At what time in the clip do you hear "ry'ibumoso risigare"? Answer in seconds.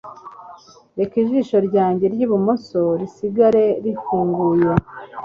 2.13-3.65